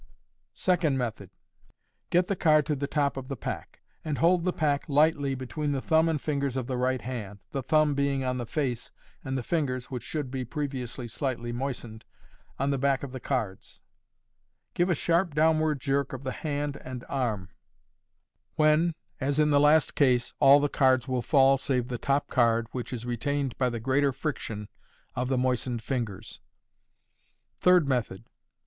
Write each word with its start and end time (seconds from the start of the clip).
Second 0.55 0.97
Method.— 0.97 1.29
Get 2.09 2.25
the 2.25 2.35
card 2.35 2.65
to 2.65 2.75
the 2.75 2.87
top 2.87 3.17
of 3.17 3.27
the 3.27 3.35
pack, 3.37 3.81
and 4.03 4.17
hold 4.17 4.45
the 4.45 4.51
pack 4.51 4.89
lightly 4.89 5.35
between 5.35 5.73
the 5.73 5.79
thumb 5.79 6.09
and 6.09 6.19
fingers 6.19 6.57
of 6.57 6.65
the 6.65 6.75
right 6.79 7.01
hand, 7.01 7.37
the 7.51 7.61
thumb 7.61 7.93
being 7.93 8.23
on 8.23 8.39
the 8.39 8.47
face, 8.47 8.91
and 9.23 9.37
the 9.37 9.43
fingers 9.43 9.91
(which 9.91 10.01
should 10.01 10.31
be 10.31 10.43
previously 10.43 11.07
slightly 11.07 11.51
moistened) 11.51 12.03
on 12.57 12.71
the 12.71 12.79
back 12.79 13.03
of 13.03 13.11
the 13.11 13.19
cards. 13.19 13.73
(See 13.73 13.73
Fig. 13.73 14.73
29.) 14.73 14.73
Give 14.73 14.89
a 14.89 14.95
sharp 14.95 15.35
downward 15.35 15.79
jerk 15.79 16.13
of 16.13 16.23
the 16.23 16.31
hand 16.31 16.77
and 16.83 17.05
arm, 17.07 17.49
when, 18.55 18.95
as 19.19 19.37
in 19.39 19.51
the 19.51 19.59
last 19.59 19.93
case, 19.93 20.33
all 20.39 20.59
the 20.59 20.67
cards 20.67 21.07
will 21.07 21.21
fall 21.21 21.59
save 21.59 21.89
the 21.89 21.99
top 21.99 22.27
card, 22.27 22.65
which 22.71 22.91
is 22.91 23.05
re 23.05 23.17
tained 23.17 23.55
by 23.59 23.69
the 23.69 23.79
greater 23.79 24.11
friction 24.11 24.67
of 25.15 25.27
the 25.27 25.37
moistened 25.37 25.83
fingers. 25.83 26.41
Third 27.59 27.87
Method. 27.87 28.25